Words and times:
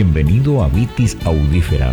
Bienvenido 0.00 0.62
a 0.62 0.68
Vitis 0.68 1.18
Audífera. 1.24 1.92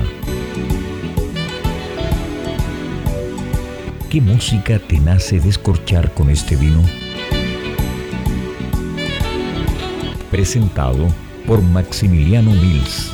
¿Qué 4.12 4.21
música 4.21 4.78
te 4.78 5.00
nace 5.00 5.39
descorchar 5.39 6.13
con 6.13 6.29
este 6.29 6.55
vino? 6.55 6.83
Presentado 10.29 11.07
por 11.47 11.64
Maximiliano 11.64 12.52
Mills. 12.52 13.11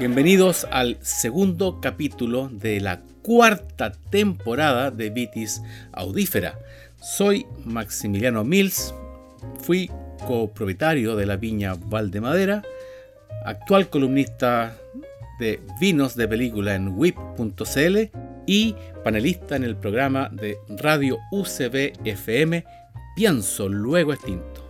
Bienvenidos 0.00 0.66
al 0.72 0.98
segundo 1.00 1.80
capítulo 1.80 2.48
de 2.48 2.80
la 2.80 3.04
cuarta 3.24 3.90
temporada 4.10 4.90
de 4.90 5.08
Vitis 5.08 5.62
Audífera. 5.92 6.58
Soy 7.00 7.46
Maximiliano 7.64 8.44
Mills, 8.44 8.94
fui 9.62 9.90
copropietario 10.26 11.16
de 11.16 11.24
la 11.24 11.36
viña 11.36 11.74
Valdemadera, 11.74 12.62
actual 13.46 13.88
columnista 13.88 14.76
de 15.40 15.58
vinos 15.80 16.14
de 16.16 16.28
película 16.28 16.74
en 16.74 16.88
whip.cl 16.88 17.98
y 18.46 18.76
panelista 19.02 19.56
en 19.56 19.64
el 19.64 19.76
programa 19.76 20.28
de 20.30 20.58
radio 20.68 21.18
UCB 21.32 21.92
FM 22.04 22.62
Pienso 23.16 23.70
Luego 23.70 24.12
Extinto. 24.12 24.68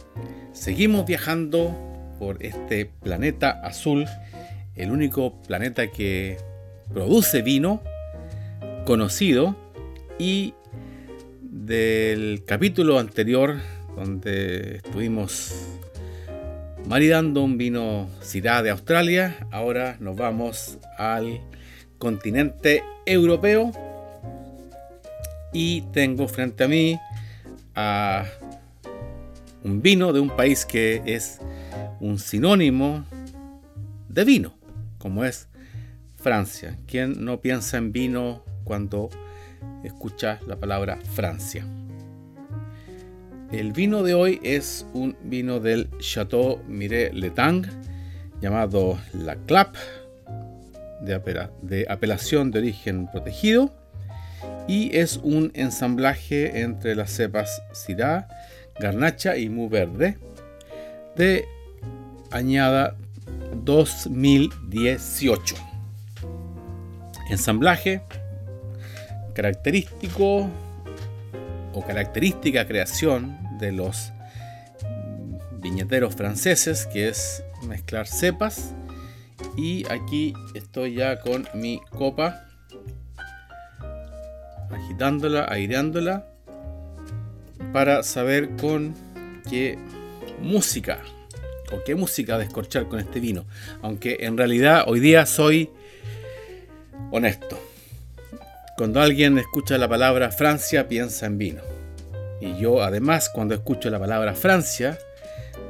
Seguimos 0.53 1.07
viajando 1.07 1.77
por 2.21 2.41
este 2.41 2.87
planeta 2.87 3.51
azul 3.65 4.07
el 4.77 4.93
único 4.93 5.43
planeta 5.43 5.89
que 5.89 6.37
produce 6.93 7.43
vino 7.43 7.83
conocido 8.85 9.57
y 10.19 10.55
del 11.41 12.45
capítulo 12.45 12.99
anterior 12.99 13.57
donde 13.97 14.77
estuvimos 14.77 15.55
maridando 16.87 17.43
un 17.43 17.57
vino 17.57 18.09
Syrah 18.21 18.63
de 18.63 18.71
Australia, 18.71 19.47
ahora 19.51 19.97
nos 20.01 20.17
vamos 20.17 20.79
al 20.99 21.41
continente 21.99 22.83
europeo 23.07 23.73
y 25.53 25.83
tengo 25.93 26.29
frente 26.29 26.65
a 26.65 26.69
mí 26.69 26.99
a 27.75 28.27
un 29.63 29.81
vino 29.81 30.13
de 30.13 30.21
un 30.21 30.29
país 30.29 30.67
que 30.67 31.03
es 31.07 31.41
un 32.01 32.19
sinónimo 32.19 33.05
de 34.09 34.25
vino 34.25 34.55
como 34.99 35.25
es 35.25 35.49
Francia. 36.17 36.79
¿Quién 36.87 37.25
no 37.25 37.41
piensa 37.41 37.77
en 37.77 37.93
vino 37.93 38.44
cuando 38.65 39.11
escucha 39.85 40.41
la 40.47 40.57
palabra 40.57 40.99
Francia? 41.15 41.65
El 43.53 43.73
vino 43.73 44.03
de 44.03 44.15
hoy 44.15 44.41
es 44.43 44.87
un 44.95 45.17
vino 45.23 45.61
del 45.61 45.89
Chateau 46.01 46.61
Mire 46.67 47.13
Letang 47.13 47.65
llamado 48.41 48.99
La 49.13 49.37
Clap 49.37 49.77
de, 51.01 51.87
apelación 51.89 52.51
de 52.51 52.59
origen 52.59 53.07
protegido 53.11 53.71
y 54.67 54.97
es 54.97 55.19
un 55.23 55.53
ensamblaje 55.55 56.63
entre 56.63 56.95
las 56.95 57.11
cepas 57.11 57.63
Syrah, 57.73 58.29
Garnacha 58.81 59.37
y 59.37 59.49
Mu 59.49 59.69
Verde 59.69 60.19
de 61.17 61.45
añada 62.31 62.97
2018. 63.63 65.55
Ensamblaje 67.31 68.03
característico 69.35 70.49
o 71.73 71.85
característica 71.87 72.67
creación 72.67 73.37
de 73.59 73.73
los 73.73 74.13
viñeteros 75.61 76.15
franceses, 76.15 76.87
que 76.87 77.09
es 77.09 77.43
mezclar 77.67 78.07
cepas. 78.07 78.75
Y 79.57 79.85
aquí 79.91 80.35
estoy 80.55 80.95
ya 80.95 81.21
con 81.21 81.49
mi 81.55 81.81
copa, 81.91 82.47
agitándola, 84.71 85.47
aireándola, 85.49 86.27
para 87.73 88.03
saber 88.03 88.51
con 88.57 88.95
qué 89.51 89.79
música 90.41 91.01
o 91.73 91.83
qué 91.85 91.95
música 91.95 92.39
descorchar 92.39 92.89
con 92.89 93.01
este 93.01 93.21
vino. 93.21 93.45
Aunque 93.83 94.19
en 94.21 94.37
realidad 94.37 94.85
hoy 94.87 95.01
día 95.01 95.27
soy 95.27 95.71
honesto. 97.11 97.59
Cuando 98.77 99.01
alguien 99.01 99.39
escucha 99.39 99.79
la 99.79 99.89
palabra 99.89 100.33
Francia 100.33 100.89
piensa 100.89 101.27
en 101.27 101.39
vino. 101.39 101.63
Y 102.41 102.57
yo 102.57 102.83
además 102.83 103.29
cuando 103.29 103.55
escucho 103.55 103.89
la 103.89 104.01
palabra 104.01 104.35
Francia, 104.35 104.99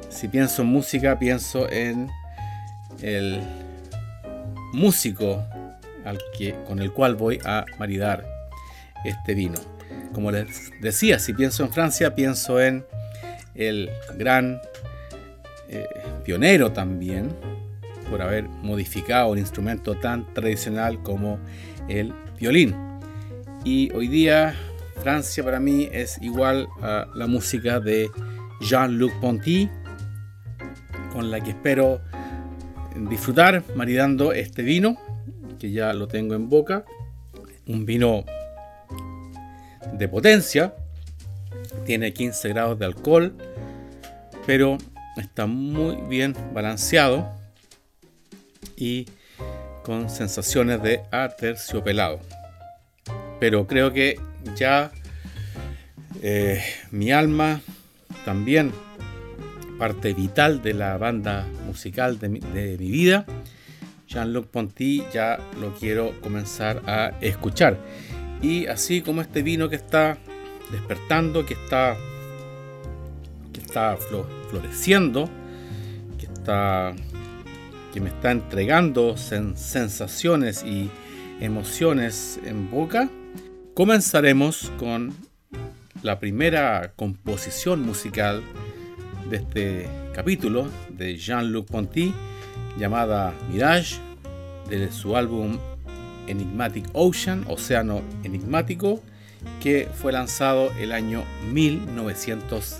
si 0.09 0.27
pienso 0.27 0.63
en 0.63 0.69
música 0.69 1.19
pienso 1.19 1.69
en 1.69 2.09
el 3.03 3.41
músico 4.73 5.45
al 6.03 6.19
que, 6.35 6.55
con 6.65 6.79
el 6.79 6.91
cual 6.91 7.15
voy 7.15 7.39
a 7.45 7.65
maridar 7.77 8.25
este 9.03 9.35
vino. 9.35 9.59
Como 10.11 10.31
les 10.31 10.71
decía, 10.81 11.19
si 11.19 11.33
pienso 11.33 11.63
en 11.63 11.71
Francia 11.71 12.15
pienso 12.15 12.59
en 12.59 12.85
el 13.53 13.91
gran 14.17 14.59
eh, 15.69 15.87
pionero 16.23 16.71
también 16.71 17.29
por 18.09 18.23
haber 18.23 18.45
modificado 18.45 19.29
un 19.29 19.37
instrumento 19.37 19.95
tan 19.95 20.33
tradicional 20.33 21.03
como 21.03 21.39
el 21.87 22.11
violín. 22.39 22.84
Y 23.65 23.91
hoy 23.93 24.07
día 24.07 24.55
Francia 25.01 25.43
para 25.43 25.59
mí 25.59 25.89
es 25.91 26.19
igual 26.21 26.67
a 26.83 27.07
la 27.15 27.25
música 27.25 27.79
de 27.79 28.11
Jean-Luc 28.61 29.11
Ponty, 29.19 29.67
con 31.11 31.31
la 31.31 31.41
que 31.41 31.49
espero 31.49 31.99
disfrutar 33.09 33.63
maridando 33.75 34.33
este 34.33 34.61
vino, 34.61 34.97
que 35.57 35.71
ya 35.71 35.93
lo 35.93 36.07
tengo 36.07 36.35
en 36.35 36.47
boca. 36.47 36.85
Un 37.65 37.87
vino 37.87 38.23
de 39.93 40.07
potencia, 40.09 40.75
tiene 41.85 42.13
15 42.13 42.49
grados 42.49 42.77
de 42.77 42.85
alcohol, 42.85 43.35
pero 44.45 44.77
está 45.17 45.47
muy 45.47 45.95
bien 46.07 46.35
balanceado 46.53 47.31
y 48.77 49.07
con 49.83 50.11
sensaciones 50.11 50.83
de 50.83 51.01
aterciopelado. 51.11 52.19
Pero 53.39 53.67
creo 53.67 53.91
que 53.91 54.19
ya 54.55 54.91
eh, 56.21 56.61
mi 56.91 57.11
alma, 57.11 57.61
también 58.23 58.71
parte 59.77 60.13
vital 60.13 60.61
de 60.61 60.73
la 60.73 60.97
banda 60.97 61.45
musical 61.65 62.17
de 62.19 62.29
mi, 62.29 62.39
vida, 62.39 63.25
Jean-Luc 64.07 64.47
Ponty, 64.47 65.03
ya 65.13 65.39
lo 65.59 65.73
quiero 65.75 66.13
comenzar 66.21 66.81
a 66.87 67.11
escuchar. 67.21 67.77
Y 68.41 68.67
así 68.67 69.01
como 69.01 69.21
este 69.21 69.41
vino 69.41 69.69
que 69.69 69.75
está 69.75 70.17
despertando, 70.71 71.45
que 71.45 71.53
está 71.55 71.97
está 73.75 73.97
floreciendo, 74.49 75.29
que, 76.17 76.27
está, 76.27 76.93
que 77.93 77.99
me 77.99 78.07
está 78.07 78.31
entregando 78.31 79.17
sensaciones 79.17 80.63
y 80.63 80.89
emociones 81.41 82.39
en 82.45 82.71
boca, 82.71 83.09
comenzaremos 83.75 84.71
con 84.79 85.13
la 86.01 86.17
primera 86.17 86.93
composición 86.95 87.81
musical 87.81 88.41
de 89.29 89.35
este 89.35 89.89
capítulo 90.13 90.69
de 90.89 91.17
Jean-Luc 91.17 91.67
Ponty 91.67 92.13
llamada 92.79 93.33
Mirage 93.51 93.97
de 94.69 94.89
su 94.93 95.17
álbum 95.17 95.57
Enigmatic 96.27 96.85
Ocean, 96.93 97.43
Océano 97.49 98.01
Enigmático, 98.23 99.03
que 99.61 99.89
fue 99.93 100.13
lanzado 100.13 100.71
el 100.79 100.93
año 100.93 101.25
1900 101.51 102.77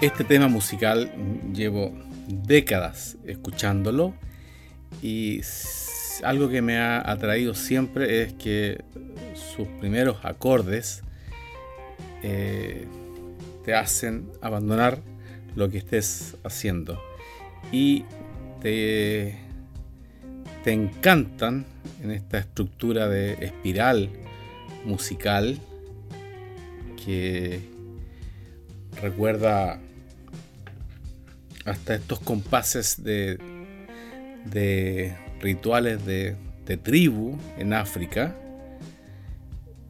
Este 0.00 0.24
tema 0.24 0.48
musical 0.48 1.12
llevo 1.52 1.92
décadas 2.26 3.18
escuchándolo 3.26 4.14
y 5.02 5.42
algo 6.24 6.48
que 6.48 6.62
me 6.62 6.78
ha 6.78 7.10
atraído 7.10 7.52
siempre 7.52 8.22
es 8.22 8.32
que 8.32 8.82
sus 9.34 9.68
primeros 9.78 10.24
acordes 10.24 11.02
eh, 12.22 12.86
te 13.62 13.74
hacen 13.74 14.30
abandonar 14.40 15.00
lo 15.54 15.68
que 15.68 15.76
estés 15.76 16.34
haciendo 16.44 16.98
y 17.70 18.06
te, 18.62 19.36
te 20.64 20.72
encantan 20.72 21.66
en 22.02 22.10
esta 22.10 22.38
estructura 22.38 23.06
de 23.06 23.32
espiral 23.44 24.08
musical 24.86 25.58
que 27.04 27.60
recuerda 29.02 29.78
hasta 31.70 31.94
estos 31.94 32.20
compases 32.20 33.02
de, 33.02 33.38
de 34.46 35.16
rituales 35.40 36.04
de, 36.04 36.36
de 36.66 36.76
tribu 36.76 37.38
en 37.58 37.72
África 37.72 38.36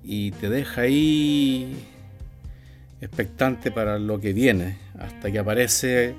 y 0.02 0.30
te 0.32 0.48
deja 0.48 0.82
ahí 0.82 1.76
expectante 3.00 3.70
para 3.70 3.98
lo 3.98 4.20
que 4.20 4.32
viene, 4.32 4.76
hasta 4.98 5.30
que 5.30 5.38
aparece 5.38 6.14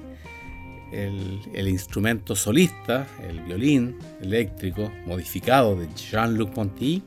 el, 0.92 1.68
instrumento 1.68 2.36
solista, 2.36 3.08
el 3.28 3.40
violín 3.42 3.98
eléctrico 4.22 4.92
modificado 5.06 5.76
de 5.76 5.88
Jean-Luc 5.96 6.52
Ponty, 6.52 7.04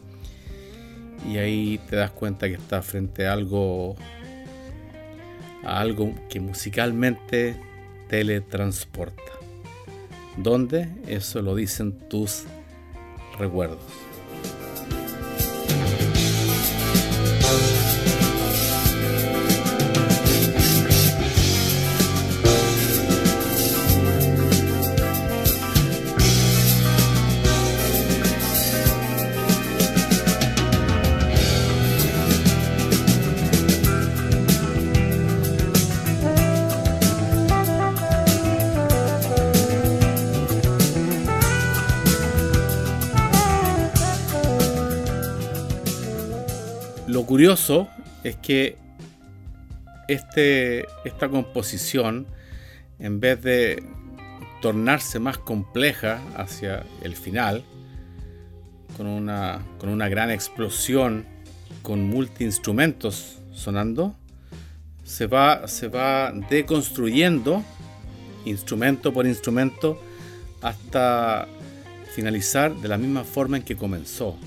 y 1.30 1.38
ahí 1.38 1.80
te 1.88 1.96
das 1.96 2.10
cuenta 2.10 2.48
que 2.48 2.54
estás 2.54 2.84
frente 2.84 3.26
a 3.26 3.32
algo, 3.32 3.96
a 5.64 5.80
algo 5.80 6.14
que 6.28 6.40
musicalmente 6.40 7.56
teletransporta. 8.08 9.22
¿Dónde? 10.36 10.88
Eso 11.06 11.42
lo 11.42 11.54
dicen 11.54 11.98
tus 12.08 12.44
recuerdos. 13.38 13.82
Curioso 47.34 47.88
es 48.22 48.36
que 48.36 48.76
este, 50.06 50.86
esta 51.04 51.28
composición, 51.28 52.28
en 53.00 53.18
vez 53.18 53.42
de 53.42 53.82
tornarse 54.62 55.18
más 55.18 55.38
compleja 55.38 56.20
hacia 56.36 56.86
el 57.02 57.16
final, 57.16 57.64
con 58.96 59.08
una, 59.08 59.62
con 59.80 59.88
una 59.88 60.08
gran 60.08 60.30
explosión, 60.30 61.26
con 61.82 62.08
multi-instrumentos 62.08 63.38
sonando, 63.52 64.14
se 65.02 65.26
va, 65.26 65.66
se 65.66 65.88
va 65.88 66.32
deconstruyendo 66.48 67.64
instrumento 68.44 69.12
por 69.12 69.26
instrumento 69.26 70.00
hasta 70.62 71.48
finalizar 72.14 72.76
de 72.76 72.86
la 72.86 72.96
misma 72.96 73.24
forma 73.24 73.56
en 73.56 73.64
que 73.64 73.74
comenzó. 73.74 74.38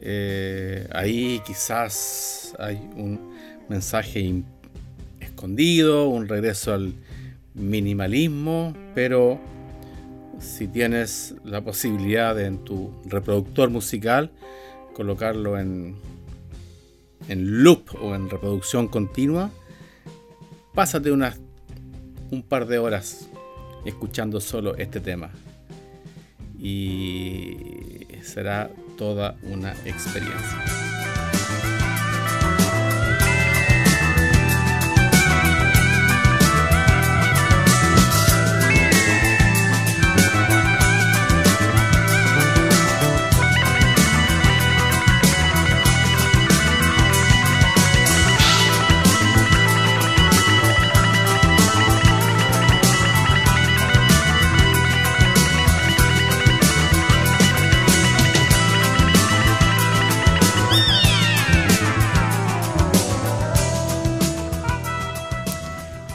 Eh, 0.00 0.88
ahí 0.92 1.42
quizás 1.46 2.54
hay 2.58 2.76
un 2.96 3.34
mensaje 3.68 4.42
escondido, 5.20 6.08
un 6.08 6.26
regreso 6.26 6.72
al 6.72 6.94
minimalismo, 7.54 8.74
pero 8.94 9.38
si 10.38 10.66
tienes 10.68 11.34
la 11.44 11.62
posibilidad 11.62 12.34
de 12.34 12.46
en 12.46 12.64
tu 12.64 12.92
reproductor 13.04 13.68
musical 13.68 14.30
colocarlo 14.94 15.58
en, 15.58 15.96
en 17.28 17.62
loop 17.62 17.94
o 18.00 18.14
en 18.14 18.30
reproducción 18.30 18.88
continua, 18.88 19.50
pásate 20.74 21.12
unas, 21.12 21.38
un 22.30 22.42
par 22.42 22.66
de 22.66 22.78
horas 22.78 23.28
escuchando 23.84 24.40
solo 24.40 24.76
este 24.76 25.00
tema. 25.00 25.30
Y 26.58 27.56
será 28.22 28.70
toda 29.00 29.34
una 29.44 29.72
experiencia. 29.86 30.79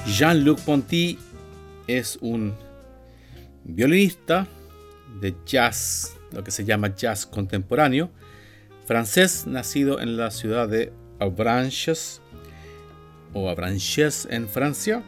Jean-Luc 0.08 0.60
Ponty 0.62 1.20
es 1.88 2.20
un 2.22 2.54
violinista 3.64 4.46
de 5.20 5.36
jazz, 5.46 6.16
lo 6.32 6.44
que 6.44 6.52
se 6.52 6.64
llama 6.64 6.94
jazz 6.96 7.26
contemporáneo, 7.26 8.12
francés, 8.86 9.48
nacido 9.48 10.00
en 10.00 10.16
la 10.16 10.30
ciudad 10.30 10.70
de 10.70 10.94
Avranches 11.20 12.22
o 13.34 13.50
Avranches 13.50 14.28
en 14.30 14.48
Francia, 14.48 15.02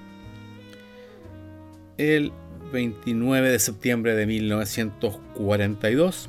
el 1.98 2.31
29 2.74 3.51
de 3.51 3.60
septiembre 3.60 4.15
de 4.15 4.25
1942, 4.25 6.27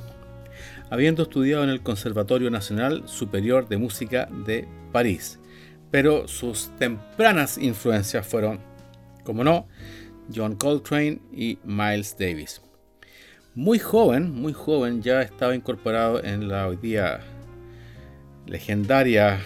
habiendo 0.91 1.23
estudiado 1.23 1.65
en 1.65 1.71
el 1.71 1.81
Conservatorio 1.81 2.51
Nacional 2.51 3.05
Superior 3.07 3.67
de 3.67 3.79
Música 3.79 4.29
de 4.47 4.69
París. 4.93 5.39
Pero 5.91 6.29
sus 6.29 6.71
tempranas 6.79 7.59
influencias 7.59 8.27
fueron 8.27 8.61
como 9.25 9.45
no, 9.45 9.69
John 10.35 10.57
Coltrane 10.57 11.21
y 11.33 11.59
Miles 11.65 12.17
Davis. 12.19 12.63
Muy 13.55 13.79
joven, 13.79 14.33
muy 14.33 14.53
joven, 14.53 15.03
ya 15.03 15.21
estaba 15.23 15.55
incorporado 15.55 16.23
en 16.23 16.49
la 16.49 16.69
hoy 16.69 16.77
día 16.77 17.21
legendaria 18.47 19.41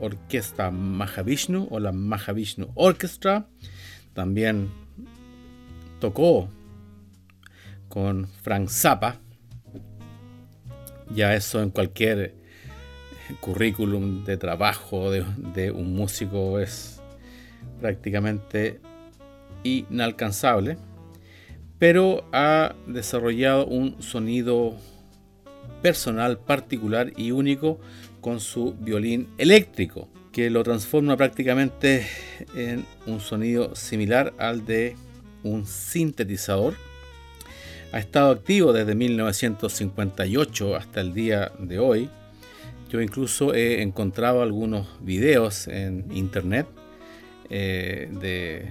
orquesta 0.00 0.70
Mahavishnu 0.70 1.68
o 1.70 1.80
la 1.80 1.92
Mahavishnu 1.92 2.70
Orchestra. 2.74 3.46
También 4.14 4.70
tocó 6.00 6.48
con 7.88 8.26
Frank 8.42 8.68
Zappa. 8.68 9.20
Ya 11.14 11.34
eso 11.34 11.62
en 11.62 11.70
cualquier 11.70 12.34
currículum 13.40 14.24
de 14.24 14.36
trabajo 14.36 15.10
de, 15.10 15.24
de 15.54 15.70
un 15.70 15.94
músico 15.94 16.58
es 16.58 17.00
prácticamente 17.80 18.80
inalcanzable, 19.62 20.78
pero 21.78 22.24
ha 22.32 22.74
desarrollado 22.86 23.66
un 23.66 24.02
sonido 24.02 24.76
personal 25.82 26.38
particular 26.38 27.12
y 27.16 27.30
único 27.30 27.78
con 28.20 28.40
su 28.40 28.74
violín 28.74 29.28
eléctrico, 29.38 30.08
que 30.32 30.50
lo 30.50 30.62
transforma 30.62 31.16
prácticamente 31.16 32.06
en 32.54 32.84
un 33.06 33.20
sonido 33.20 33.74
similar 33.74 34.34
al 34.38 34.64
de 34.66 34.96
un 35.42 35.66
sintetizador. 35.66 36.74
Ha 37.92 37.98
estado 37.98 38.30
activo 38.30 38.72
desde 38.72 38.94
1958 38.94 40.76
hasta 40.76 41.00
el 41.00 41.14
día 41.14 41.52
de 41.58 41.78
hoy. 41.78 42.10
Yo 42.88 43.02
incluso 43.02 43.54
he 43.54 43.82
encontrado 43.82 44.42
algunos 44.42 44.86
videos 45.00 45.68
en 45.68 46.06
internet 46.10 46.66
eh, 47.50 48.08
de 48.20 48.66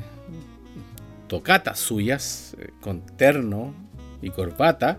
tocatas 1.27 1.79
suyas 1.79 2.55
eh, 2.59 2.69
con 2.81 3.05
terno 3.17 3.75
y 4.21 4.31
corbata, 4.31 4.97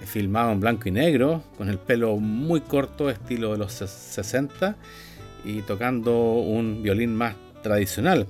eh, 0.00 0.06
filmado 0.06 0.50
en 0.50 0.60
blanco 0.60 0.88
y 0.88 0.92
negro, 0.92 1.44
con 1.56 1.68
el 1.68 1.78
pelo 1.78 2.16
muy 2.16 2.60
corto, 2.62 3.10
estilo 3.10 3.52
de 3.52 3.58
los 3.58 3.72
60, 3.72 4.76
y 5.44 5.62
tocando 5.62 6.32
un 6.34 6.82
violín 6.82 7.14
más 7.14 7.36
tradicional. 7.62 8.26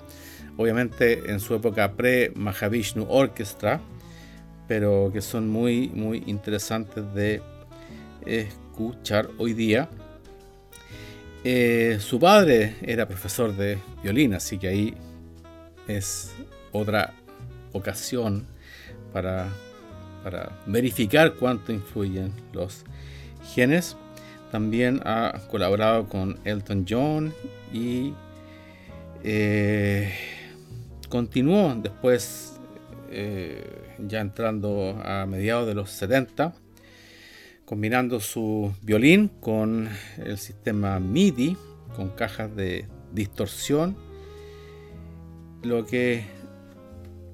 obviamente 0.58 1.30
en 1.30 1.40
su 1.40 1.54
época 1.54 1.92
pre-Mahavishnu 1.92 3.06
Orchestra, 3.08 3.80
pero 4.68 5.10
que 5.10 5.22
son 5.22 5.48
muy, 5.48 5.88
muy 5.88 6.22
interesantes 6.26 7.02
de 7.14 7.40
escuchar 8.26 9.28
hoy 9.38 9.54
día. 9.54 9.88
Eh, 11.44 11.98
su 12.00 12.20
padre 12.20 12.76
era 12.82 13.06
profesor 13.06 13.56
de 13.56 13.78
violín, 14.02 14.34
así 14.34 14.58
que 14.58 14.68
ahí 14.68 14.94
es 15.88 16.32
otra 16.70 17.14
ocasión 17.72 18.46
para, 19.12 19.48
para 20.22 20.52
verificar 20.66 21.34
cuánto 21.34 21.72
influyen 21.72 22.32
los 22.52 22.84
genes. 23.54 23.96
También 24.52 25.00
ha 25.04 25.40
colaborado 25.50 26.08
con 26.08 26.38
Elton 26.44 26.86
John 26.88 27.34
y 27.72 28.12
eh, 29.24 30.12
continuó 31.08 31.74
después, 31.74 32.60
eh, 33.10 33.64
ya 33.98 34.20
entrando 34.20 35.00
a 35.04 35.26
mediados 35.26 35.66
de 35.66 35.74
los 35.74 35.90
70, 35.90 36.54
combinando 37.72 38.20
su 38.20 38.70
violín 38.82 39.28
con 39.40 39.88
el 40.18 40.36
sistema 40.36 41.00
MIDI, 41.00 41.56
con 41.96 42.10
cajas 42.10 42.54
de 42.54 42.84
distorsión, 43.14 43.96
lo 45.62 45.86
que 45.86 46.22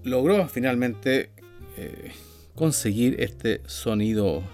logró 0.05 0.47
finalmente 0.47 1.31
eh, 1.77 2.13
conseguir 2.55 3.21
este 3.21 3.63
sonido 3.67 4.45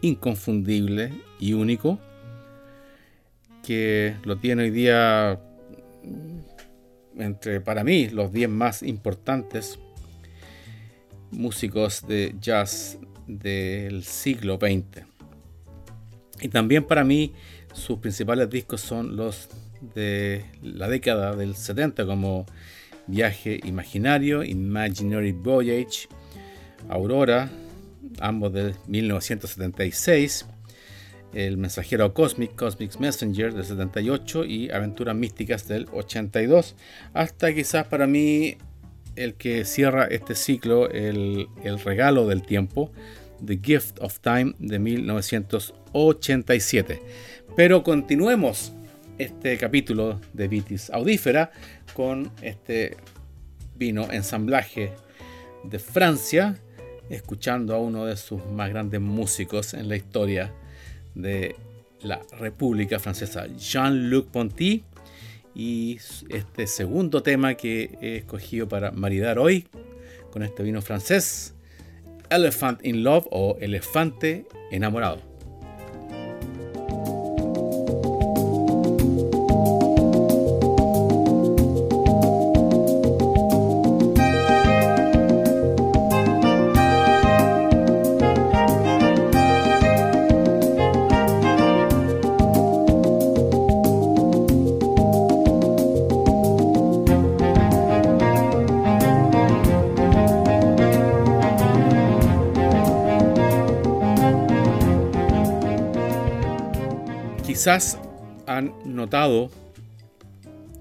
inconfundible 0.00 1.12
y 1.38 1.52
único 1.52 2.00
que 3.64 4.16
lo 4.24 4.38
tiene 4.38 4.64
hoy 4.64 4.70
día 4.70 5.40
entre 7.16 7.60
para 7.60 7.84
mí 7.84 8.08
los 8.08 8.32
10 8.32 8.48
más 8.48 8.82
importantes 8.82 9.78
músicos 11.30 12.04
de 12.08 12.34
jazz 12.40 12.98
del 13.26 14.04
siglo 14.04 14.56
XX. 14.56 15.06
Y 16.40 16.48
también 16.48 16.84
para 16.84 17.04
mí 17.04 17.32
sus 17.72 17.98
principales 17.98 18.50
discos 18.50 18.80
son 18.80 19.16
los 19.16 19.48
de 19.94 20.44
la 20.62 20.88
década 20.88 21.36
del 21.36 21.56
70 21.56 22.06
como 22.06 22.46
Viaje 23.06 23.60
Imaginario, 23.64 24.42
Imaginary 24.42 25.32
Voyage, 25.32 26.08
Aurora, 26.88 27.50
ambos 28.20 28.52
de 28.52 28.74
1976, 28.86 30.46
El 31.34 31.56
Mensajero 31.56 32.14
Cosmic, 32.14 32.54
Cosmic 32.54 32.98
Messenger 32.98 33.52
del 33.52 33.64
78 33.64 34.44
y 34.44 34.70
Aventuras 34.70 35.16
Místicas 35.16 35.68
del 35.68 35.86
82, 35.92 36.76
hasta 37.12 37.52
quizás 37.52 37.86
para 37.88 38.06
mí 38.06 38.56
el 39.16 39.34
que 39.34 39.64
cierra 39.64 40.06
este 40.06 40.34
ciclo, 40.34 40.90
el, 40.90 41.48
el 41.62 41.78
regalo 41.80 42.26
del 42.26 42.42
tiempo, 42.42 42.90
The 43.44 43.60
Gift 43.62 44.00
of 44.00 44.20
Time 44.20 44.54
de 44.58 44.78
1987. 44.78 47.02
Pero 47.56 47.82
continuemos 47.82 48.72
este 49.18 49.58
capítulo 49.58 50.20
de 50.32 50.48
Vitis 50.48 50.88
Audífera 50.90 51.52
con 51.92 52.32
este 52.42 52.96
vino 53.76 54.10
ensamblaje 54.10 54.92
de 55.62 55.78
Francia, 55.78 56.58
escuchando 57.10 57.74
a 57.74 57.78
uno 57.78 58.06
de 58.06 58.16
sus 58.16 58.44
más 58.46 58.70
grandes 58.70 59.00
músicos 59.00 59.74
en 59.74 59.88
la 59.88 59.96
historia 59.96 60.52
de 61.14 61.54
la 62.00 62.22
República 62.38 62.98
Francesa, 62.98 63.46
Jean-Luc 63.56 64.28
Ponty, 64.28 64.84
y 65.54 65.98
este 66.28 66.66
segundo 66.66 67.22
tema 67.22 67.54
que 67.54 67.96
he 68.00 68.16
escogido 68.16 68.68
para 68.68 68.90
maridar 68.90 69.38
hoy 69.38 69.66
con 70.30 70.42
este 70.42 70.62
vino 70.62 70.82
francés, 70.82 71.54
Elephant 72.30 72.84
in 72.84 73.04
Love 73.04 73.26
o 73.30 73.56
Elefante 73.60 74.46
enamorado. 74.70 75.33
Quizás 107.64 107.98
han 108.44 108.74
notado 108.84 109.50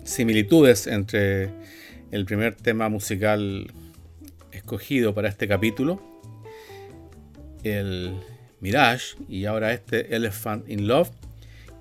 similitudes 0.04 0.86
entre 0.86 1.50
el 2.12 2.26
primer 2.26 2.56
tema 2.56 2.90
musical 2.90 3.72
escogido 4.52 5.16
para 5.16 5.30
este 5.30 5.48
capítulo, 5.48 6.02
el 7.64 8.20
Mirage, 8.60 9.16
y 9.30 9.46
ahora 9.46 9.72
este 9.72 10.14
Elephant 10.14 10.70
in 10.70 10.86
Love, 10.86 11.10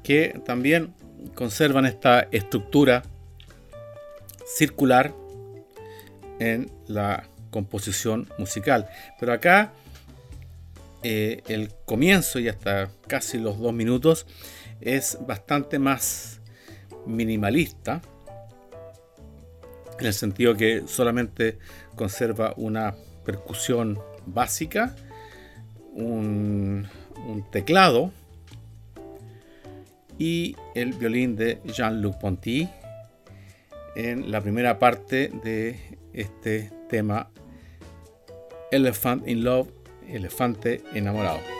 que 0.04 0.40
también 0.46 0.94
conservan 1.34 1.84
esta 1.84 2.28
estructura 2.30 3.02
circular 4.46 5.12
en 6.38 6.70
la 6.86 7.28
composición 7.50 8.28
musical. 8.38 8.88
Pero 9.18 9.32
acá 9.32 9.72
eh, 11.02 11.42
el 11.48 11.72
comienzo 11.86 12.38
y 12.38 12.46
hasta 12.46 12.88
casi 13.08 13.38
los 13.38 13.58
dos 13.58 13.72
minutos 13.72 14.26
es 14.82 15.18
bastante 15.26 15.78
más 15.78 16.40
minimalista, 17.06 18.02
en 19.98 20.06
el 20.06 20.14
sentido 20.14 20.56
que 20.56 20.82
solamente 20.86 21.58
conserva 21.94 22.54
una 22.56 22.94
percusión 23.24 23.98
básica, 24.26 24.94
un, 25.94 26.88
teclado 27.52 28.12
y 30.18 30.56
el 30.74 30.92
violín 30.94 31.36
de 31.36 31.60
Jean-Luc 31.64 32.18
Ponty 32.18 32.68
en 33.94 34.30
la 34.30 34.40
primera 34.40 34.78
parte 34.78 35.30
de 35.44 35.78
este 36.12 36.72
tema 36.88 37.30
Elephant 38.72 39.28
in 39.28 39.44
Love, 39.44 39.68
elefante 40.08 40.82
enamorado. 40.94 41.51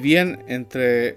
Bien 0.00 0.44
entre 0.48 1.16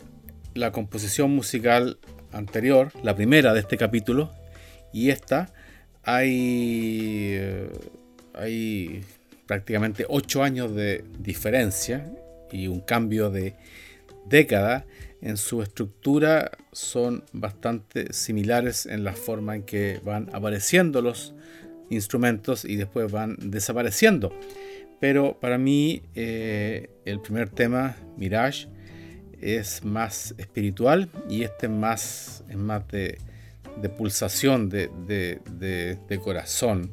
la 0.53 0.71
composición 0.71 1.31
musical 1.31 1.97
anterior, 2.31 2.91
la 3.03 3.15
primera 3.15 3.53
de 3.53 3.59
este 3.59 3.77
capítulo, 3.77 4.31
y 4.93 5.09
esta, 5.09 5.53
hay, 6.03 7.31
eh, 7.33 7.69
hay 8.33 9.03
prácticamente 9.45 10.05
ocho 10.07 10.43
años 10.43 10.73
de 10.75 11.03
diferencia 11.19 12.11
y 12.51 12.67
un 12.67 12.81
cambio 12.81 13.29
de 13.29 13.55
década. 14.25 14.85
En 15.21 15.37
su 15.37 15.61
estructura 15.61 16.51
son 16.71 17.23
bastante 17.31 18.11
similares 18.11 18.85
en 18.85 19.03
la 19.03 19.13
forma 19.13 19.55
en 19.55 19.63
que 19.63 19.99
van 20.03 20.29
apareciendo 20.33 21.01
los 21.01 21.33
instrumentos 21.89 22.65
y 22.65 22.75
después 22.77 23.11
van 23.11 23.37
desapareciendo. 23.39 24.33
Pero 25.01 25.39
para 25.39 25.57
mí 25.57 26.03
eh, 26.13 26.91
el 27.05 27.19
primer 27.21 27.49
tema, 27.49 27.97
Mirage, 28.17 28.67
es 29.41 29.83
más 29.83 30.35
espiritual 30.37 31.09
y 31.27 31.41
este 31.41 31.65
es 31.65 31.71
más, 31.71 32.43
es 32.47 32.55
más 32.55 32.87
de, 32.87 33.17
pulsación, 33.97 34.69
de, 34.69 36.19
corazón, 36.23 36.91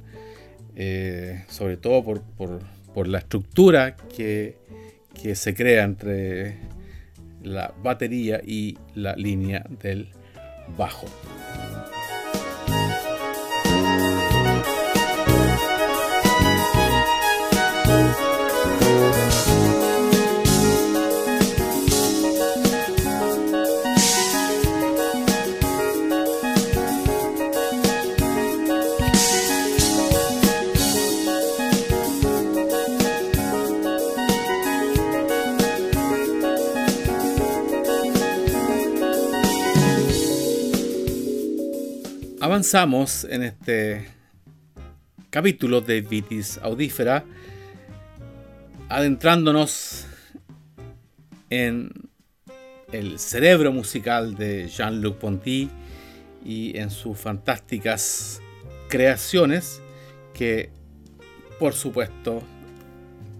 eh, 0.74 1.44
sobre 1.50 1.76
todo 1.76 2.22
por, 2.34 3.06
la 3.06 3.18
estructura 3.18 3.94
que, 3.94 4.56
se 5.34 5.54
crea 5.54 5.84
entre 5.84 6.56
la 7.42 7.74
batería 7.82 8.40
y 8.42 8.78
la 8.94 9.14
línea 9.16 9.66
del 9.82 10.08
bajo. 10.78 11.06
En 42.74 43.44
este 43.44 44.06
capítulo 45.30 45.80
de 45.80 46.02
Vitis 46.02 46.58
Audífera, 46.58 47.24
adentrándonos 48.90 50.06
en 51.48 51.90
el 52.92 53.18
cerebro 53.18 53.72
musical 53.72 54.34
de 54.36 54.68
Jean-Luc 54.68 55.16
Ponty 55.16 55.70
y 56.44 56.76
en 56.76 56.90
sus 56.90 57.16
fantásticas 57.16 58.42
creaciones 58.90 59.80
que, 60.34 60.68
por 61.58 61.72
supuesto, 61.72 62.42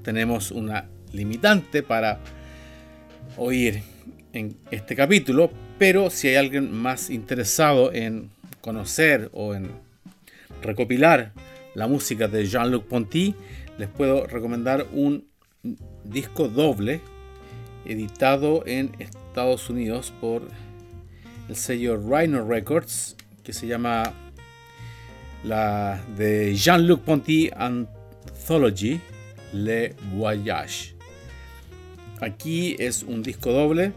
tenemos 0.04 0.50
una 0.50 0.88
limitante 1.12 1.82
para 1.82 2.18
oír 3.36 3.82
en 4.32 4.56
este 4.70 4.96
capítulo, 4.96 5.50
pero 5.78 6.08
si 6.08 6.28
hay 6.28 6.36
alguien 6.36 6.72
más 6.72 7.10
interesado 7.10 7.92
en 7.92 8.30
conocer 8.60 9.30
o 9.32 9.54
en 9.54 9.70
recopilar 10.62 11.32
la 11.74 11.86
música 11.86 12.28
de 12.28 12.46
Jean-Luc 12.46 12.86
Ponty, 12.86 13.34
les 13.78 13.88
puedo 13.88 14.26
recomendar 14.26 14.86
un 14.92 15.26
disco 16.04 16.48
doble 16.48 17.00
editado 17.84 18.64
en 18.66 18.92
Estados 18.98 19.70
Unidos 19.70 20.12
por 20.20 20.42
el 21.48 21.56
sello 21.56 21.96
Rhino 21.96 22.46
Records 22.46 23.16
que 23.42 23.52
se 23.52 23.66
llama 23.66 24.12
la 25.44 26.00
Jean-Luc 26.18 27.02
Ponty 27.02 27.50
Anthology 27.56 29.00
Le 29.52 29.94
Voyage. 30.14 30.94
Aquí 32.20 32.76
es 32.78 33.04
un 33.04 33.22
disco 33.22 33.52
doble, 33.52 33.92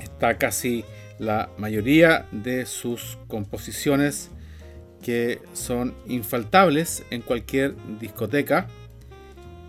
está 0.00 0.38
casi 0.38 0.84
la 1.22 1.50
mayoría 1.56 2.26
de 2.32 2.66
sus 2.66 3.16
composiciones 3.28 4.30
que 5.02 5.40
son 5.52 5.94
infaltables 6.08 7.04
en 7.10 7.22
cualquier 7.22 7.76
discoteca. 8.00 8.66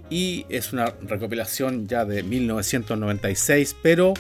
Y 0.09 0.45
es 0.49 0.73
una 0.73 0.93
recopilación 1.01 1.87
ya 1.87 2.05
de 2.05 2.23
1996 2.23 3.75
pero 3.81 4.13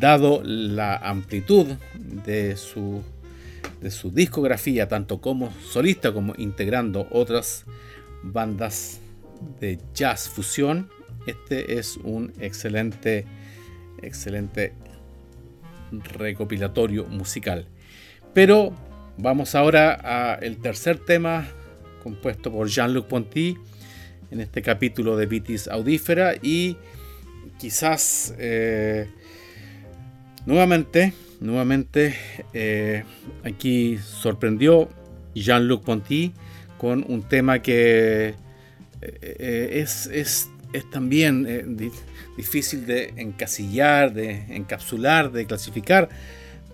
dado 0.00 0.40
la 0.42 0.96
amplitud 0.96 1.66
de 1.94 2.56
su, 2.56 3.02
de 3.82 3.90
su 3.90 4.10
discografía 4.10 4.88
tanto 4.88 5.20
como 5.20 5.52
solista 5.60 6.12
como 6.12 6.34
integrando 6.38 7.06
otras 7.10 7.64
bandas 8.22 9.00
de 9.60 9.78
jazz 9.94 10.28
fusión 10.28 10.90
este 11.26 11.78
es 11.78 11.96
un 11.98 12.32
excelente 12.40 13.26
excelente 14.02 14.72
recopilatorio 15.90 17.06
musical. 17.06 17.66
Pero 18.34 18.72
vamos 19.16 19.54
ahora 19.54 20.34
al 20.34 20.58
tercer 20.58 20.98
tema 20.98 21.48
compuesto 22.02 22.52
por 22.52 22.68
Jean-Luc 22.68 23.06
Ponty 23.06 23.56
en 24.30 24.40
este 24.40 24.62
capítulo 24.62 25.16
de 25.16 25.26
Vitis 25.26 25.68
Audífera 25.68 26.34
y 26.40 26.76
quizás 27.58 28.34
eh, 28.38 29.08
nuevamente, 30.46 31.12
nuevamente 31.40 32.14
eh, 32.52 33.04
aquí 33.44 33.98
sorprendió 33.98 34.88
Jean-Luc 35.34 35.84
Ponty 35.84 36.32
con 36.78 37.04
un 37.08 37.22
tema 37.22 37.60
que 37.60 38.34
eh, 39.00 39.70
es, 39.72 40.06
es, 40.06 40.50
es, 40.72 40.90
también 40.90 41.76
difícil 42.36 42.86
de 42.86 43.14
encasillar, 43.16 44.12
de 44.12 44.56
encapsular, 44.56 45.32
de 45.32 45.46
clasificar, 45.46 46.08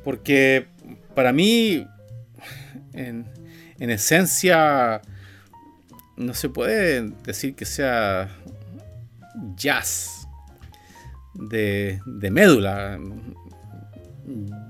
porque 0.02 0.66
para 1.14 1.32
mí, 1.32 1.86
en, 2.92 3.26
esencia, 3.78 5.00
no 6.16 6.34
se 6.34 6.48
puede 6.48 7.10
decir 7.24 7.54
que 7.54 7.64
sea 7.64 8.30
jazz 9.56 10.26
de, 11.34 12.00
médula. 12.30 12.98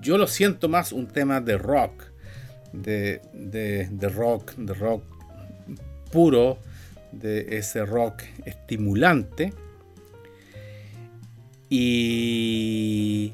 Yo 0.01 0.19
lo 0.19 0.27
siento 0.27 0.69
más 0.69 0.93
un 0.93 1.07
tema 1.07 1.41
de 1.41 1.57
rock, 1.59 2.05
de, 2.73 3.21
de 3.33 4.09
rock, 4.09 4.55
de 4.57 4.75
rock 4.75 5.05
puro, 6.11 6.59
de 7.19 7.59
ese 7.59 7.85
rock 7.85 8.23
estimulante. 8.45 9.53
Y 11.71 13.33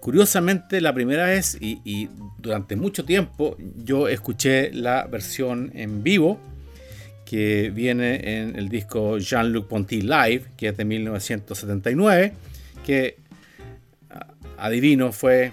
curiosamente 0.00 0.80
la 0.80 0.94
primera 0.94 1.26
vez 1.26 1.56
y, 1.60 2.08
durante 2.38 2.76
mucho 2.76 3.04
tiempo 3.04 3.56
yo 3.76 4.06
escuché 4.08 4.70
la 4.72 5.06
versión 5.06 5.70
en 5.74 6.02
vivo 6.02 6.38
que 7.24 7.70
viene 7.70 8.40
en 8.40 8.56
el 8.56 8.68
disco 8.68 9.18
Jean-Luc 9.18 9.66
Ponty 9.66 10.02
Live, 10.02 10.44
que 10.56 10.68
es 10.68 10.76
de 10.76 10.84
1979, 10.84 12.32
que 12.84 13.16
adivino 14.58 15.10
fue 15.12 15.52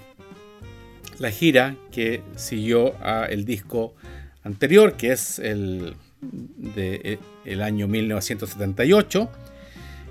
la 1.17 1.31
gira 1.31 1.75
que 1.91 2.21
siguió 2.35 2.95
a 3.01 3.25
el 3.25 3.45
disco 3.45 3.95
anterior, 4.43 4.97
que 4.97 5.11
es 5.11 5.39
el 5.39 5.95
de 6.21 7.19
el 7.45 7.61
año 7.61 7.87
1978, 7.87 9.29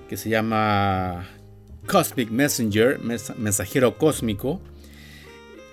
que 0.08 0.16
se 0.16 0.28
llama 0.28 1.28
Cosmic 1.86 2.30
Messenger, 2.30 2.98
mensajero 3.36 3.96
cósmico. 3.98 4.60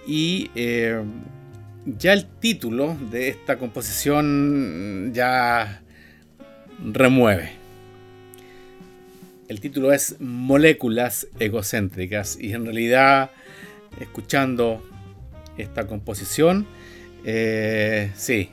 Y 0.06 0.52
eh, 0.56 1.04
ya 1.86 2.14
el 2.14 2.26
título 2.26 2.96
de 3.12 3.30
esta 3.30 3.58
composición 3.58 5.12
ya 5.14 5.82
remueve. 6.84 7.52
El 9.48 9.62
título 9.62 9.94
es 9.94 10.18
Moléculas 10.20 11.28
egocéntricas 11.40 12.38
y 12.40 12.54
en 12.54 12.66
realidad 12.66 13.32
escuchando 14.00 14.84
esta 15.58 15.88
composición, 15.88 16.68
eh, 17.24 18.12
sí, 18.16 18.50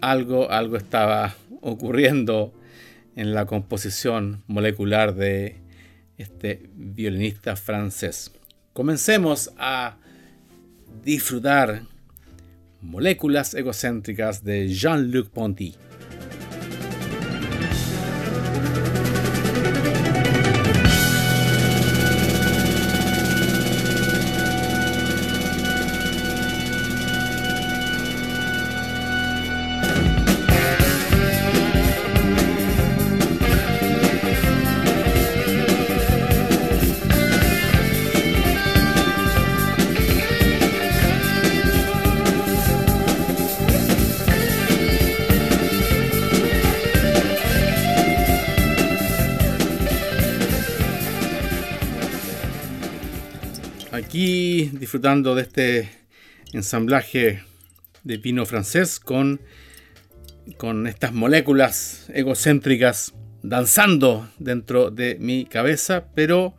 algo, 0.00 0.50
algo 0.50 0.76
estaba 0.76 1.34
ocurriendo 1.60 2.52
en 3.16 3.34
la 3.34 3.46
composición 3.46 4.42
molecular 4.46 5.14
de 5.14 5.56
este 6.18 6.70
violinista 6.74 7.56
francés. 7.56 8.32
Comencemos 8.72 9.52
a 9.58 9.96
disfrutar 11.02 11.82
moléculas 12.80 13.54
egocéntricas 13.54 14.44
de 14.44 14.68
Jean-Luc 14.68 15.28
Ponty. 15.30 15.74
De 55.00 55.40
este 55.40 55.90
ensamblaje 56.52 57.42
de 58.04 58.16
vino 58.18 58.44
francés 58.44 59.00
con, 59.00 59.40
con 60.58 60.86
estas 60.86 61.14
moléculas 61.14 62.10
egocéntricas 62.12 63.14
danzando 63.42 64.30
dentro 64.38 64.90
de 64.90 65.16
mi 65.18 65.46
cabeza, 65.46 66.08
pero 66.14 66.54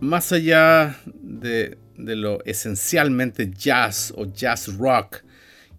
más 0.00 0.32
allá 0.32 0.96
de, 1.06 1.78
de 1.96 2.16
lo 2.16 2.44
esencialmente 2.44 3.48
jazz 3.56 4.12
o 4.16 4.26
jazz 4.26 4.76
rock 4.76 5.18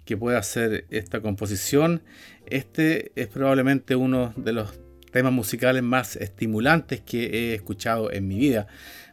que 0.05 0.15
puede 0.15 0.37
hacer 0.37 0.85
esta 0.89 1.19
composición, 1.19 2.01
este 2.45 3.11
es 3.15 3.27
probablemente 3.27 3.97
uno 3.97 4.33
de 4.37 4.53
los 4.53 4.79
temas 5.11 5.33
musicales 5.33 5.83
más 5.83 6.15
estimulantes 6.15 7.01
que 7.01 7.25
he 7.25 7.55
escuchado 7.55 8.09
en 8.09 8.29
mi 8.29 8.39
vida, 8.39 8.67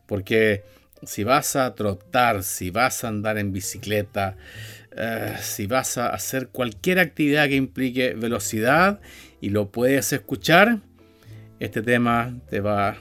porque 0.07 0.78
si 1.05 1.25
vas 1.25 1.57
a 1.57 1.75
trotar, 1.75 2.43
si 2.43 2.71
vas 2.71 3.05
a 3.05 3.09
andar 3.09 3.39
en 3.39 3.53
bicicleta, 3.53 4.37
eh, 4.97 5.37
si 5.41 5.67
vas 5.67 5.99
a 5.99 6.09
hacer 6.09 6.49
cualquier 6.49 6.99
actividad 6.99 7.49
que 7.49 7.57
implique 7.57 8.15
velocidad 8.15 9.01
y 9.41 9.51
lo 9.51 9.71
puedes 9.71 10.13
escuchar, 10.13 10.81
este 11.61 11.83
tema 11.83 12.39
te 12.49 12.61
va 12.61 12.97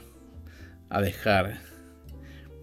a 0.90 1.00
dejar 1.00 1.58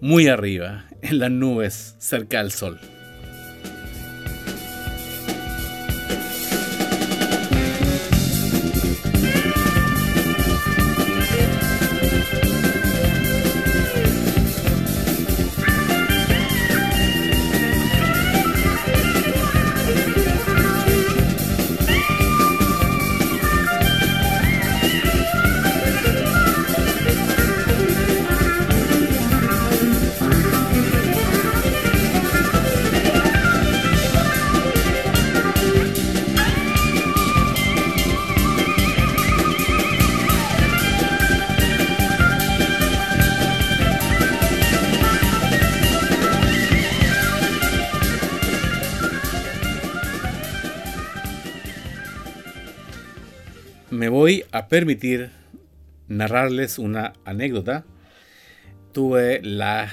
muy 0.01 0.27
arriba, 0.27 0.85
en 1.01 1.19
las 1.19 1.31
nubes, 1.31 1.95
cerca 1.99 2.39
del 2.39 2.51
sol. 2.51 2.79
Permitir 54.67 55.31
narrarles 56.07 56.79
una 56.79 57.13
anécdota. 57.25 57.85
Tuve 58.91 59.41
la, 59.43 59.91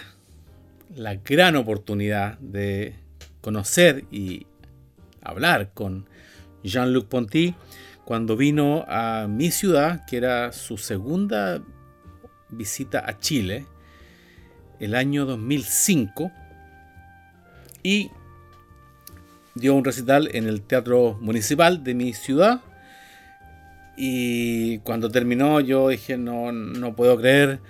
la 0.95 1.17
gran 1.17 1.57
oportunidad 1.57 2.39
de 2.39 2.95
conocer 3.41 4.05
y 4.11 4.47
hablar 5.23 5.71
con 5.75 6.09
Jean-Luc 6.63 7.09
Ponty 7.09 7.55
cuando 8.05 8.37
vino 8.37 8.85
a 8.89 9.27
mi 9.29 9.51
ciudad, 9.51 10.05
que 10.07 10.17
era 10.17 10.53
su 10.53 10.77
segunda 10.77 11.63
visita 12.51 13.05
a 13.07 13.19
Chile, 13.19 13.67
el 14.81 14.95
año 14.95 15.25
2005, 15.27 16.31
y 17.83 18.11
dio 19.55 19.75
un 19.75 19.85
recital 19.85 20.29
en 20.35 20.47
el 20.47 20.63
Teatro 20.63 21.19
Municipal 21.21 21.85
de 21.85 21.95
mi 21.95 22.13
ciudad 22.13 22.63
y 23.97 24.79
cuando 24.79 25.11
terminó 25.11 25.61
yo 25.61 25.89
dije, 25.89 26.17
no, 26.17 26.53
no 26.53 26.97
puedo 26.97 27.19
creer, 27.19 27.61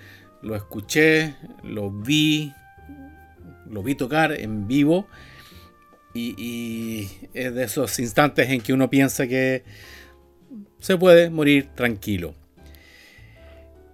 lo 0.41 0.55
escuché, 0.55 1.35
lo 1.63 1.91
vi, 1.91 2.53
lo 3.69 3.83
vi 3.83 3.95
tocar 3.95 4.31
en 4.33 4.67
vivo 4.67 5.07
y, 6.13 7.09
es 7.33 7.53
de 7.53 7.63
esos 7.63 7.97
instantes 7.99 8.49
en 8.49 8.61
que 8.61 8.73
uno 8.73 8.89
piensa 8.89 9.27
que 9.27 9.63
se 10.79 10.97
puede 10.97 11.29
morir 11.29 11.69
tranquilo. 11.75 12.35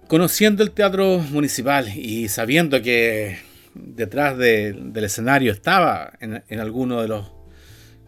Conociendo 0.06 0.62
el 0.62 0.72
teatro 0.72 1.18
municipal 1.18 1.88
y 1.96 2.28
sabiendo 2.28 2.82
que 2.82 3.38
detrás 3.74 4.36
del 4.36 5.04
escenario 5.04 5.52
estaba 5.52 6.12
en, 6.20 6.42
en 6.48 6.60
alguno 6.60 7.00
de 7.00 7.08
los 7.08 7.32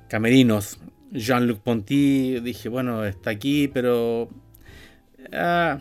camerinos 0.09 0.79
Jean-Luc 1.13 1.61
Ponty, 1.61 2.41
dije, 2.41 2.69
bueno, 2.69 3.05
está 3.05 3.31
aquí, 3.31 3.69
pero... 3.69 4.29
Ah, 5.33 5.79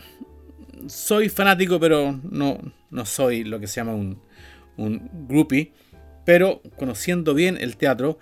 soy 0.87 1.29
fanático, 1.29 1.79
pero 1.79 2.19
no, 2.23 2.59
no 2.89 3.05
soy 3.05 3.43
lo 3.43 3.59
que 3.59 3.67
se 3.67 3.81
llama 3.81 3.93
un, 3.93 4.21
un 4.77 5.09
groupie. 5.27 5.73
Pero 6.25 6.61
conociendo 6.77 7.33
bien 7.33 7.57
el 7.59 7.77
teatro, 7.77 8.19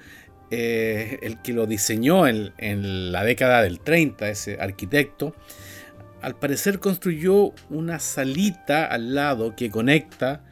eh, 0.52 1.20
el 1.22 1.42
que 1.42 1.54
lo 1.54 1.66
diseñó 1.66 2.28
en, 2.28 2.54
en, 2.58 3.12
la 3.12 3.24
década 3.24 3.62
del 3.62 3.80
30, 3.80 4.30
ese 4.30 4.58
arquitecto, 4.60 5.36
al 6.22 6.36
parecer 6.36 6.80
construyó 6.80 7.54
una 7.70 8.00
salita 8.00 8.86
al 8.86 9.16
lado 9.16 9.56
que 9.56 9.70
conecta 9.70 10.44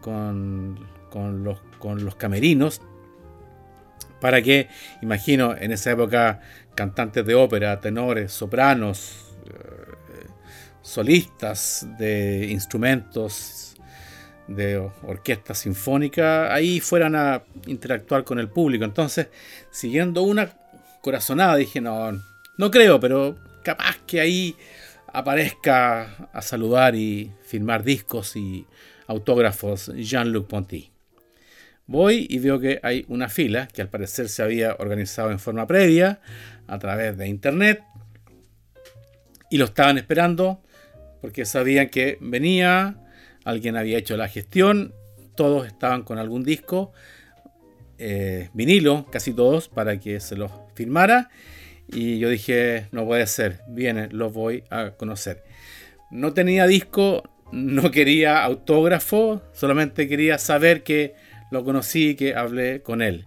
con, 0.00 0.86
con, 1.10 1.44
los, 1.44 1.60
con 1.78 2.04
los 2.04 2.16
camerinos 2.16 2.82
para 4.20 4.42
que, 4.42 4.68
imagino, 5.02 5.56
en 5.56 5.72
esa 5.72 5.92
época 5.92 6.40
cantantes 6.74 7.24
de 7.24 7.34
ópera, 7.34 7.80
tenores, 7.80 8.32
sopranos, 8.32 9.34
eh, 9.46 10.26
solistas 10.82 11.86
de 11.98 12.48
instrumentos 12.50 13.76
de 14.46 14.78
orquesta 15.02 15.54
sinfónica, 15.54 16.52
ahí 16.52 16.80
fueran 16.80 17.14
a 17.14 17.44
interactuar 17.66 18.24
con 18.24 18.38
el 18.38 18.48
público. 18.48 18.84
Entonces, 18.84 19.28
siguiendo 19.70 20.22
una 20.22 20.52
corazonada, 21.00 21.56
dije, 21.56 21.80
no, 21.80 22.12
no 22.56 22.70
creo, 22.70 22.98
pero 22.98 23.36
capaz 23.62 23.98
que 24.06 24.20
ahí 24.20 24.56
aparezca 25.12 26.28
a 26.32 26.42
saludar 26.42 26.94
y 26.94 27.32
firmar 27.42 27.84
discos 27.84 28.36
y 28.36 28.66
autógrafos 29.06 29.92
Jean-Luc 29.94 30.48
Ponty. 30.48 30.90
Voy 31.90 32.28
y 32.30 32.38
veo 32.38 32.60
que 32.60 32.78
hay 32.84 33.04
una 33.08 33.28
fila 33.28 33.66
que 33.66 33.82
al 33.82 33.88
parecer 33.88 34.28
se 34.28 34.44
había 34.44 34.76
organizado 34.78 35.32
en 35.32 35.40
forma 35.40 35.66
previa 35.66 36.20
a 36.68 36.78
través 36.78 37.18
de 37.18 37.26
internet 37.26 37.82
y 39.50 39.58
lo 39.58 39.64
estaban 39.64 39.98
esperando 39.98 40.62
porque 41.20 41.44
sabían 41.44 41.88
que 41.88 42.16
venía, 42.20 42.94
alguien 43.42 43.76
había 43.76 43.98
hecho 43.98 44.16
la 44.16 44.28
gestión, 44.28 44.94
todos 45.34 45.66
estaban 45.66 46.04
con 46.04 46.18
algún 46.18 46.44
disco, 46.44 46.92
eh, 47.98 48.50
vinilo, 48.52 49.06
casi 49.10 49.32
todos, 49.32 49.68
para 49.68 49.98
que 49.98 50.20
se 50.20 50.36
los 50.36 50.52
firmara. 50.76 51.28
Y 51.88 52.20
yo 52.20 52.28
dije, 52.28 52.86
no 52.92 53.04
puede 53.04 53.26
ser, 53.26 53.62
viene, 53.66 54.06
los 54.12 54.32
voy 54.32 54.62
a 54.70 54.92
conocer. 54.92 55.42
No 56.12 56.34
tenía 56.34 56.68
disco, 56.68 57.28
no 57.50 57.90
quería 57.90 58.44
autógrafo, 58.44 59.42
solamente 59.52 60.06
quería 60.06 60.38
saber 60.38 60.84
que 60.84 61.19
lo 61.50 61.64
conocí, 61.64 62.14
que 62.14 62.34
hablé 62.34 62.82
con 62.82 63.02
él. 63.02 63.26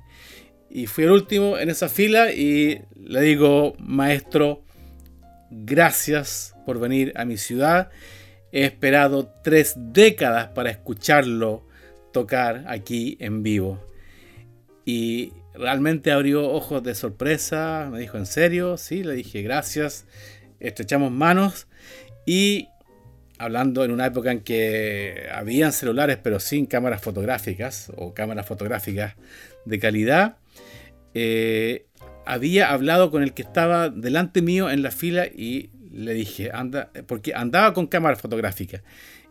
Y 0.70 0.88
fui 0.88 1.04
el 1.04 1.12
último 1.12 1.58
en 1.58 1.70
esa 1.70 1.88
fila 1.90 2.32
y 2.32 2.82
le 2.96 3.22
digo, 3.22 3.76
maestro, 3.78 4.64
gracias 5.52 6.56
por 6.66 6.80
venir 6.80 7.14
a 7.16 7.26
mi 7.26 7.38
ciudad. 7.38 7.90
He 8.52 8.66
esperado 8.66 9.32
tres 9.44 9.74
décadas 9.78 10.48
para 10.50 10.72
escucharlo 10.72 11.68
tocar 12.12 12.66
aquí 12.68 13.18
en 13.20 13.44
vivo. 13.44 13.86
Y 14.86 15.34
realmente 15.54 16.12
abrió 16.12 16.50
ojos 16.50 16.84
de 16.84 16.96
sorpresa, 16.96 17.90
me 17.92 18.00
dijo, 18.00 18.18
¿en 18.18 18.26
serio? 18.26 18.78
Sí, 18.78 19.04
le 19.04 19.14
dije, 19.14 19.42
gracias. 19.42 20.06
Estrechamos 20.60 21.12
manos 21.12 21.68
y 22.26 22.70
hablando 23.44 23.84
en 23.84 23.92
una 23.92 24.06
época 24.06 24.32
en 24.32 24.42
que 24.42 25.28
habían 25.34 25.74
celulares 25.74 26.18
pero 26.22 26.40
sin 26.40 26.66
cámaras 26.66 27.02
fotográficas 27.02 27.92
o 27.96 28.14
cámaras 28.14 28.46
fotográficas 28.46 29.16
de 29.66 29.80
calidad, 29.80 30.38
eh, 31.14 31.86
había 32.26 32.72
hablado 32.72 33.12
con 33.12 33.24
el 33.24 33.34
que 33.34 33.42
estaba 33.42 33.90
delante 33.90 34.42
mío 34.42 34.70
en 34.70 34.82
la 34.82 34.92
fila 34.92 35.28
y 35.28 35.70
le 35.92 36.14
dije, 36.14 36.50
anda, 36.54 36.90
porque 37.06 37.34
andaba 37.36 37.74
con 37.74 37.88
cámara 37.88 38.16
fotográfica 38.16 38.82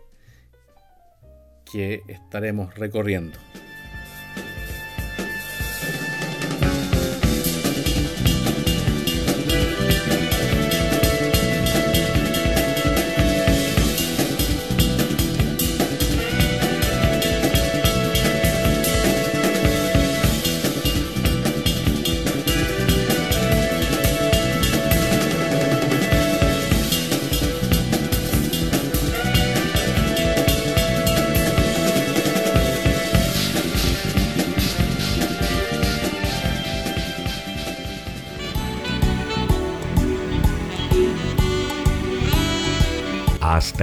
que 1.70 2.02
estaremos 2.08 2.74
recorriendo. 2.74 3.38